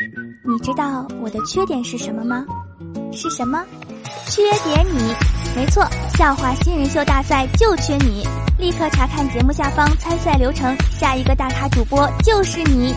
[0.00, 2.46] 你知道我的缺点是什么吗？
[3.12, 3.62] 是什么？
[4.26, 5.14] 缺点你。
[5.54, 8.26] 没错，笑话新人秀大赛就缺你！
[8.58, 12.94] 立刻查看节目下方参赛流程，下一个大咖主播就是你。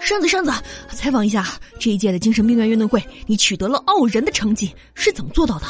[0.00, 0.52] 扇子，扇子，
[0.90, 1.46] 采访一下，
[1.80, 5.66] 这一届的精神病院运动会，你取得了傲人的成绩，是怎么做到的？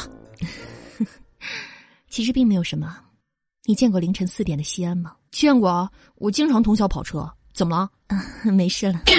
[2.09, 2.97] 其实并没有什么。
[3.65, 5.13] 你见过凌晨四点的西安吗？
[5.31, 7.25] 见过啊，我经常通宵跑车。
[7.53, 7.89] 怎么了？
[8.07, 8.21] 啊，
[8.51, 8.99] 没事了。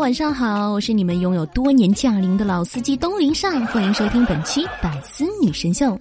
[0.00, 5.98] 晚上好，我是你们拥有多年驾龄的老司机东林善，欢迎收听本期百思女神秀。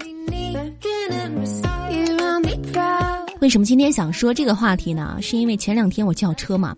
[3.40, 5.18] 为什么今天想说这个话题呢？
[5.22, 6.76] 是因为前两天我叫车嘛，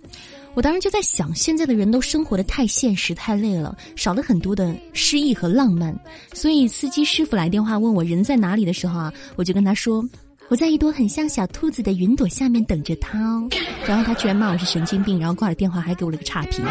[0.55, 5.93] 我当时就在想，现在的人都生活的太现实、太累了，少了很多的诗意和浪漫，
[6.33, 10.03] 所以司机师傅来电话问我人在哪里的时候啊，我就跟他说。
[10.47, 13.49] 我在一朵很像小兔子的云朵下面等着他哦，
[13.87, 16.63] 然后他居然骂我是神经病，然后挂了电话还给我了个差评。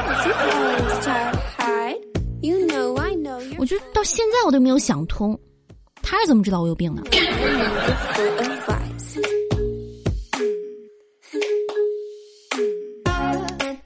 [3.58, 5.36] 我觉得到现在我都没有想通，
[6.02, 7.02] 他是怎么知道我有病的？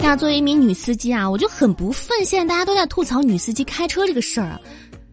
[0.08, 4.58] 那作为一名女司机啊，我就很不忿，现在大家都在吐槽女司机开车这个事儿啊。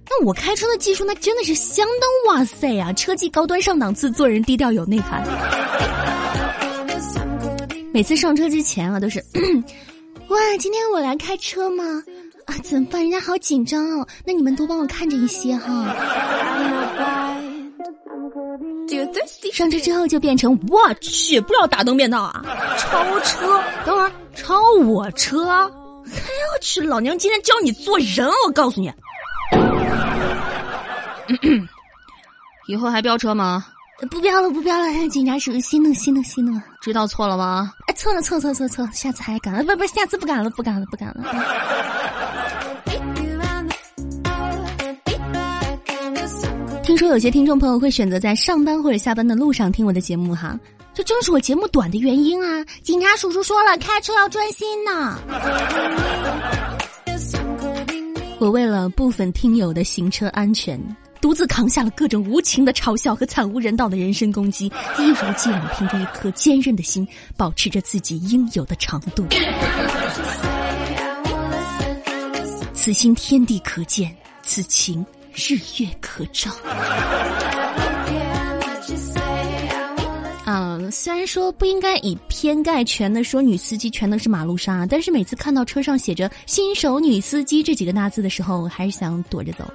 [0.10, 2.94] 那我开车的技术那真的是相当哇塞啊！
[2.94, 5.22] 车技高端上档次，做人低调有内涵。
[7.92, 9.20] 每次上车之前啊，都是
[10.30, 11.84] 哇，今天我来开车吗？
[12.46, 13.02] 啊，怎么办？
[13.02, 14.08] 人家好紧张哦。
[14.26, 15.94] 那你们多帮我看着一些哈。
[19.52, 22.46] 上车之后就变成我去，不知道打灯变道啊，
[22.78, 23.62] 超车！
[23.86, 25.50] 等会儿超我车？
[25.50, 25.70] 哎呀，
[26.54, 28.92] 我去，老娘今天教你做人，我告诉你。
[32.68, 33.66] 以后还飙车吗？
[34.12, 34.86] 不飙了，不飙了。
[35.10, 36.60] 警察叔叔，息怒，息怒，息怒。
[36.82, 37.72] 知道错了吗？
[37.88, 39.64] 哎，错了，错错错错，下次还敢了？
[39.64, 41.24] 不不，下次不敢了，不敢了，不敢了。
[46.84, 50.56] 听说有些听众朋友会选择在上班或者下班的路上听我的节目哈，
[50.96, 52.66] 这正是我节目短的原因啊。
[52.82, 55.20] 警察叔叔说了，开车要专心呢。
[58.40, 60.80] 我为了部分听友的行车安全，
[61.20, 67.06] 独自扛下了各种无情的嘲笑和惨无人道的人身攻击，一如既往凭着一颗坚韧的心，
[67.36, 69.26] 保持着自己应有的长度。
[72.74, 76.52] 此心天地可见，此情日月可照。
[80.98, 89.70] 虽然说不应该以偏概全的说女司机全都是马路杀，但是每次看到车上写着“新手女司机”这几个大字的时候，还是想躲着走。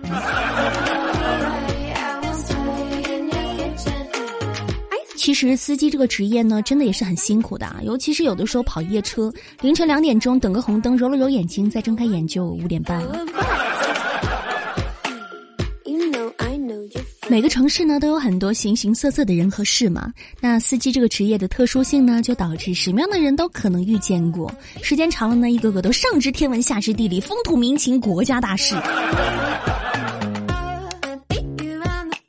[5.15, 9.31] 其实司机这个职业呢，真的也是很辛苦的啊，尤其是有的时候跑夜车，
[9.61, 13.70] 凌晨两点钟等个红灯，揉了揉眼睛，再睁开眼就五点半了。
[17.31, 24.53] 每个城市呢都有很多形形色色的人和事嘛，那司机这个职业的特殊性呢，就导致什么样的人都可能遇见过。
[24.83, 28.75] 时间长了呢，一个个都上知天文下知地理，风土民情国家大事。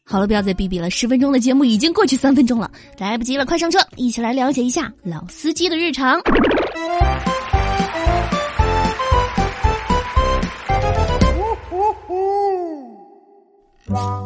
[0.06, 2.69] 好了，不要再逼逼了，十分钟的节目已经过去三分钟了，
[3.00, 6.22] 来不及了，快上车，一起来了解一下老司机的日常。
[13.88, 14.21] 哇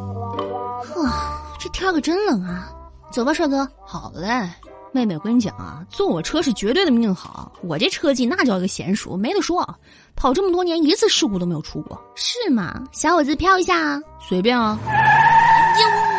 [1.65, 2.71] 这天可真冷啊！
[3.11, 3.67] 走吧，帅哥。
[3.83, 4.47] 好嘞，
[4.91, 7.51] 妹妹，我跟你讲啊，坐我车是绝对的命好。
[7.63, 9.67] 我这车技那叫一个娴熟，没得说。
[10.15, 12.83] 跑这么多年，一次事故都没有出过，是吗？
[12.91, 13.99] 小伙子，飘一下啊！
[14.19, 14.77] 随便啊。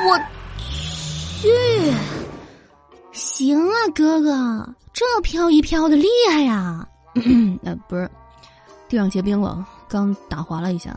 [0.09, 0.19] 我
[1.41, 1.49] 去，
[3.13, 6.85] 行啊，哥哥，这飘一飘的厉害呀！
[7.63, 8.11] 呃，不是，
[8.89, 10.93] 地上结冰了，刚打滑了一下。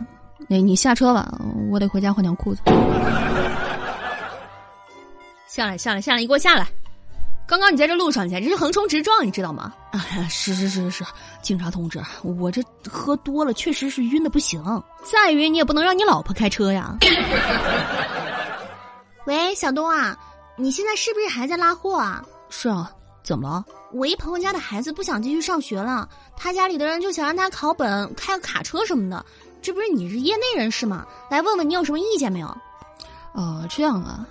[0.47, 1.39] 那你下车吧，
[1.69, 2.61] 我得回家换条裤子。
[5.59, 6.19] 下来，下来，下来！
[6.21, 6.65] 你给我下来！
[7.45, 9.73] 刚刚你在这路上，简直是横冲直撞，你知道吗？
[9.91, 11.03] 啊，是是是是，
[11.41, 14.63] 警察同志，我这喝多了，确实是晕的不行。
[15.03, 16.95] 再晕，你也不能让你老婆开车呀。
[19.27, 20.17] 喂，小东啊，
[20.55, 22.23] 你现在是不是还在拉货啊？
[22.49, 22.89] 是啊，
[23.21, 23.65] 怎么了？
[23.91, 26.07] 我一朋友家的孩子不想继续上学了，
[26.37, 29.25] 他家里的人就想让他考本，开个卡车什么的。
[29.61, 31.05] 这不是你是业内人士吗？
[31.29, 32.47] 来问问你有什么意见没有？
[33.33, 34.25] 哦，这样啊。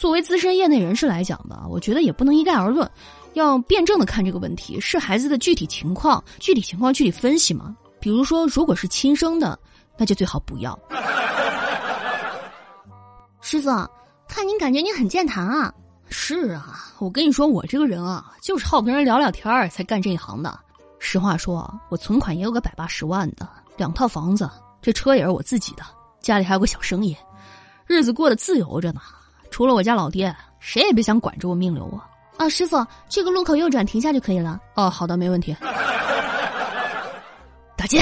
[0.00, 2.90] 作为资深业内人士来讲吧，我觉得也不能一概而论，
[3.34, 7.76] 要辩证的看这个问题，是孩子的具体情况，具体情况具体分析嘛。
[8.00, 9.58] 比如说，如果是亲生的，
[9.98, 10.72] 那就最好不要。
[13.42, 13.68] 师傅，
[14.26, 15.70] 看您感觉您很健谈啊。
[16.08, 20.58] 是啊，我跟你说，我这个人啊，就是好跟人聊聊天儿才干这一行的。
[20.98, 24.48] 实话说，我存款也有个百八十万的，两套房子，
[24.80, 25.82] 这车也是我自己的，
[26.22, 27.14] 家里还有个小生意，
[27.86, 29.02] 日子过得自由着呢。
[29.50, 32.00] 除了我家老爹，谁也别想管着我命流我！
[32.36, 34.58] 啊，师傅，这个路口右转停下就可以了。
[34.74, 35.54] 哦，好的，没问题。
[37.76, 38.00] 打劫，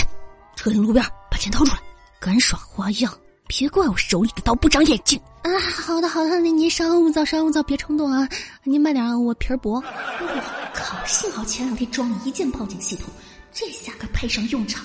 [0.55, 1.81] 车停路边，把钱掏出来。
[2.21, 3.13] 敢耍花样，
[3.47, 5.21] 别怪我手里的刀不长眼睛。
[5.43, 8.29] 啊，好的好的，那您稍勿躁，稍勿躁，别冲动啊。
[8.63, 9.75] 您慢点啊，我皮儿薄。
[9.75, 9.83] 我
[10.75, 13.09] 靠，幸好前两天装了一键报警系统，
[13.53, 14.85] 这下可派上用场。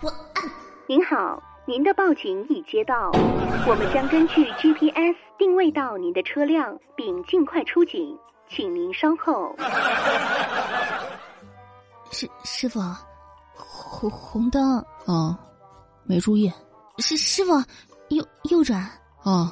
[0.00, 0.44] 我按。
[0.88, 3.12] 您好，您的报警已接到，
[3.68, 8.18] 我们将根据 GPS 定位到您的车辆，并尽快出警，
[8.48, 9.54] 请您稍后。
[12.10, 12.80] 师师傅。
[13.54, 15.36] 红红灯哦，
[16.02, 16.52] 没注意。
[16.98, 17.52] 师师傅，
[18.08, 18.84] 右右转
[19.22, 19.48] 哦，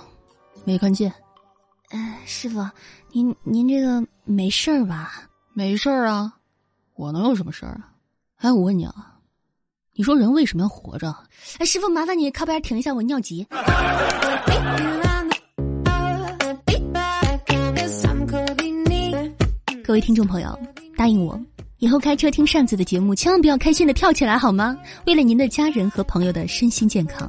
[0.64, 1.12] 没看见。
[1.90, 2.58] 呃，师傅，
[3.12, 5.12] 您您这个没事儿吧？
[5.52, 6.32] 没事儿啊，
[6.96, 7.92] 我能有什么事儿啊？
[8.38, 9.09] 哎，我问你啊，
[9.94, 11.14] 你说人为什么要活着？
[11.58, 13.46] 哎，师傅，麻烦你靠边停一下，我尿急。
[19.84, 20.58] 各位听众朋友，
[20.96, 21.38] 答应我。
[21.78, 24.76] 以后开车听扇子的节目，千万不要开心的跳起来，好吗？
[25.06, 27.28] 为了您的家人和朋友的身心健康。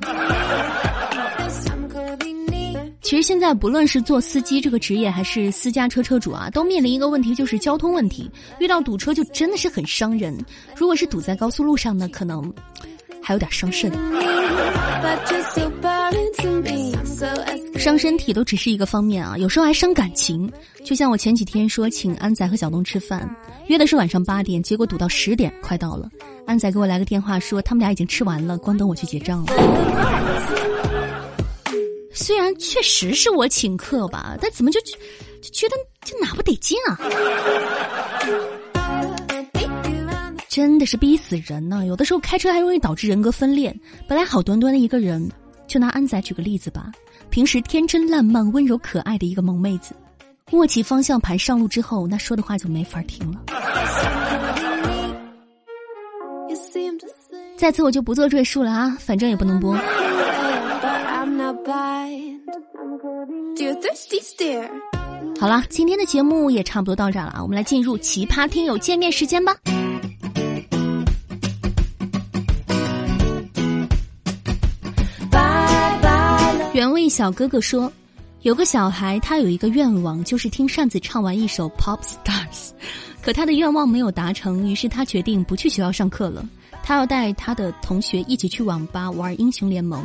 [3.11, 8.31] 其实现在不论是做司机这个职业，还是私家车车主啊，都面临一个问题，就是交通问题。
[8.57, 10.33] 遇到堵车就真的是很伤人。
[10.77, 12.41] 如果是堵在高速路上呢，可能
[13.21, 13.91] 还有点伤肾。
[17.77, 20.49] 伤身体都只是一个方面啊，有时候还伤感情。
[20.85, 23.29] 就像我前几天说请安仔和小东吃饭，
[23.67, 26.09] 约的是晚上八点，结果堵到十点，快到了。
[26.45, 30.60] 安仔给我来个电话说他们俩已经吃完了，光等我去结账了。
[32.21, 34.91] 虽然确实是我请客吧，但怎么就就
[35.51, 35.75] 觉得
[36.05, 36.95] 就哪不得劲啊？
[40.47, 41.83] 真的是逼死人呢！
[41.87, 43.75] 有的时候开车还容易导致人格分裂。
[44.07, 45.27] 本来好端端的一个人，
[45.65, 46.91] 就拿安仔举个例子吧。
[47.31, 49.95] 平时天真烂漫、温柔可爱的一个萌妹子，
[50.51, 53.39] 握起方向盘上路之后，那说的话就没法听了。
[57.57, 59.75] 在此我就不做赘述了啊，反正也不能播。
[65.39, 69.55] 好了，今天的节目也差不多到这儿了，我们来进入奇葩听友见面时间吧。
[76.73, 77.91] 原味小哥哥说，
[78.41, 82.69] 有个小孩，他有一个愿望，就是听扇子唱完一首《Pop Stars
[83.21, 86.47] 》，可他的愿望没有达成，于是他决定不去学校上课了。
[86.83, 90.03] 他要带他的同学一起去网吧玩英雄联盟，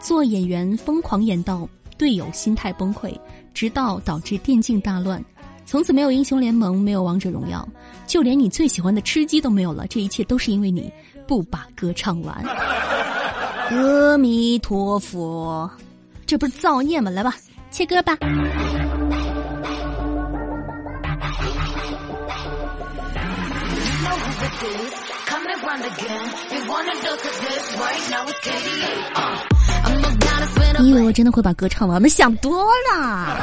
[0.00, 3.14] 做演员疯狂演到队友心态崩溃，
[3.54, 5.22] 直到导致电竞大乱。
[5.66, 7.68] 从此没有英雄联盟，没有王者荣耀，
[8.06, 9.86] 就连你最喜欢的吃鸡都没有了。
[9.86, 10.92] 这一切都是因为你
[11.28, 12.42] 不把歌唱完。
[13.70, 15.70] 阿弥陀佛。
[16.26, 17.10] 这不是造孽吗？
[17.10, 17.34] 来吧，
[17.70, 18.16] 切歌吧。
[30.90, 32.08] 以为我真的会把歌唱完吗？
[32.08, 33.36] 想多了。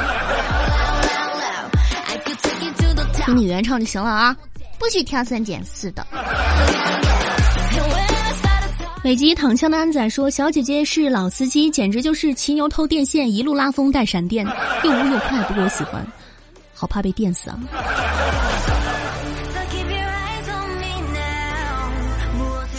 [3.24, 4.36] 听你原唱就行了啊，
[4.78, 6.06] 不许挑三拣四的。
[9.02, 14.46] 北极躺枪的安仔说：“小姐姐是老司机，简直就是骑牛偷电线，一路拉风带闪电，
[14.84, 16.06] 又污又快，不过我喜欢，
[16.74, 17.58] 好怕被电死啊！”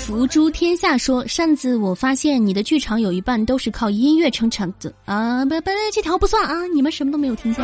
[0.09, 5.45] 福珠天下说：“扇子，我发现你的剧场有一半都是靠音乐撑场的啊！
[5.45, 7.63] 不不，这条不算啊，你们什么都没有听见。”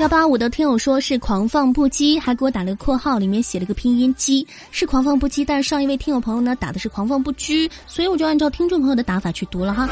[0.00, 5.44] 幺八五的听友说是狂放不羁，还给我打了个括号，里面写了个拼音“鸡”，是狂放不羁。
[5.46, 9.86] 但是上一位听友朋友呢打的是狂放不拘，所以我就按照听众朋友的打法去读了哈。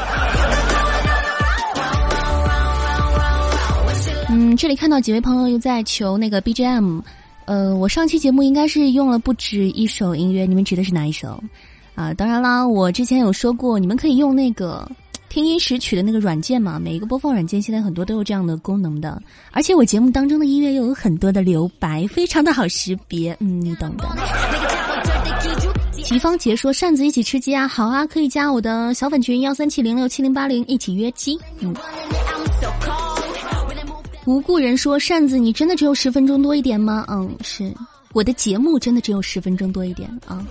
[4.31, 7.01] 嗯，这里看到几位朋友又在求那个 BGM，
[7.47, 11.43] 呃，我上期节目应该是用了不止一首音乐，你们指的是哪一首？
[11.95, 14.87] 啊，当然啦，我之前有说过，你们可以用那个。
[15.29, 24.07] 听音识曲的那个软件嘛，每一个播放软件现在很多都有这样的功能的，而且我节目当中的音乐又有很多的留白，非常的好识别，嗯，你懂的。
[26.01, 31.75] 齐芳杰说：“扇子一起吃鸡啊，好啊，可以加我的小粉群幺三七零六七零八零一起约鸡。”嗯。
[34.27, 37.73] 无故人说：“扇子，你真的只有十分钟多一点吗？”嗯，是。
[38.11, 40.45] 我的节目真的只有十分钟多一点啊。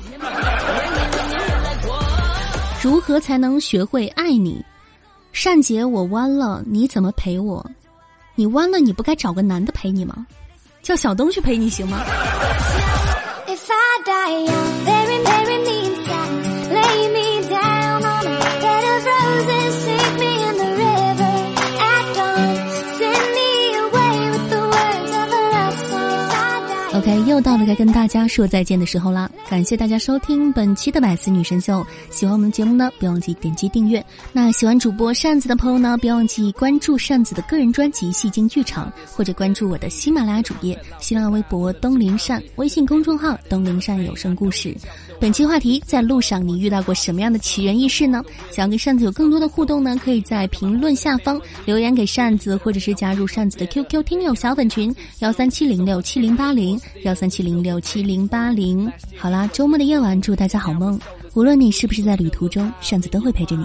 [2.83, 4.65] 如何才能学会爱你？
[5.31, 7.65] 善姐，我弯了，你怎么陪我？
[8.35, 10.27] 你弯了，你不该找个男的陪你吗？
[10.83, 11.99] 叫小东去陪你行吗
[13.47, 14.47] ？OK，
[27.37, 29.31] 又到了该跟大家说再见的时候啦！
[29.47, 31.87] 感谢大家收听本期的百思女神秀。
[32.09, 34.03] 喜欢我们节目呢，别忘记点击订阅。
[34.33, 44.75] 那喜欢主播扇子的朋友呢，别忘记关注扇子的个人专辑《戏精剧场》，或者关注我的喜马拉雅主页、新浪微博东林善、微信公众号东林善有声故事。
[45.21, 48.25] 本期话题：在路上你遇到过什么样的奇人异事呢？
[48.51, 58.91] 想要跟扇子有更多的互动呢，可以在评论下方留言给扇子，或者是加入扇子的 QQ 听友小粉群幺三七零六七零八零幺三七零六七零八零。
[59.17, 60.99] 好啦，周末的夜晚，祝大家好梦。
[61.35, 63.65] 无论你是不是在旅途中，扇子都会陪着你。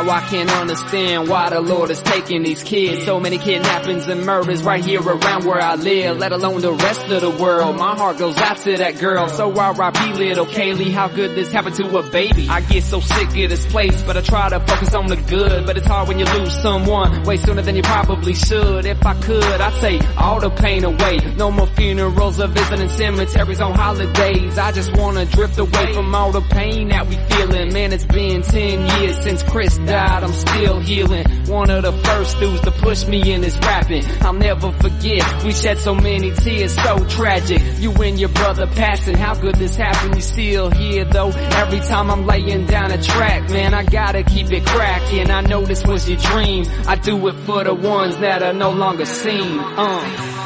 [0.00, 3.04] Now I can't understand why the Lord is taking these kids.
[3.04, 7.02] So many kidnappings and murders right here around where I live, let alone the rest
[7.08, 7.76] of the world.
[7.76, 9.28] My heart goes out to that girl.
[9.28, 10.12] So R.I.P.
[10.14, 12.48] little Kaylee, how good this happened to a baby.
[12.48, 15.66] I get so sick of this place, but I try to focus on the good.
[15.66, 18.86] But it's hard when you lose someone way sooner than you probably should.
[18.86, 21.18] If I could, I'd take all the pain away.
[21.36, 24.56] No more funerals or visiting cemeteries on holidays.
[24.56, 27.74] I just wanna drift away from all the pain that we feeling.
[27.74, 31.26] Man, it's been 10 years since Chris died, I'm still healing.
[31.48, 34.04] One of the first dudes to push me in this rapping.
[34.20, 37.60] I'll never forget, we shed so many tears, so tragic.
[37.78, 40.14] You and your brother passing, how could this happen?
[40.14, 41.30] You still here though.
[41.30, 45.30] Every time I'm laying down a track, man, I gotta keep it cracking.
[45.30, 46.64] I know this was your dream.
[46.86, 49.58] I do it for the ones that are no longer seen.
[49.58, 50.40] Uh.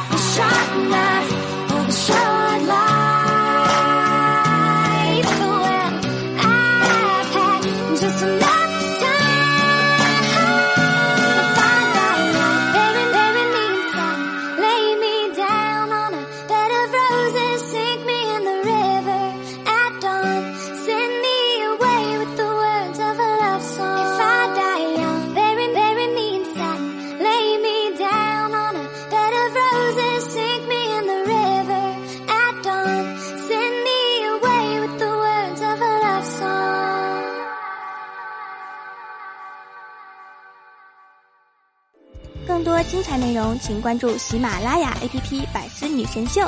[43.53, 46.41] 请关注喜马拉雅 app 百思女神秀。